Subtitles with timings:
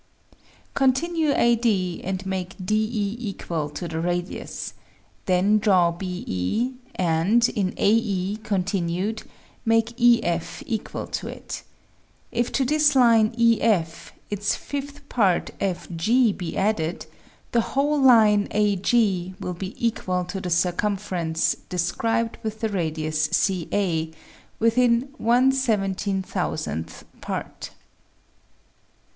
[0.73, 1.63] Continue AD
[2.03, 4.73] and make DE equal to the radius;
[5.27, 9.21] then draw BE, and in AE, continued,
[9.63, 11.61] make EF equal to it;
[12.31, 17.05] if to this line EF, SQUARING THE CIRCLE 23 its fifth part FG be added,
[17.51, 24.11] the whole line AG will be equal to the circumference described with the radius CA,
[24.57, 27.69] within one seventeen thousandth part.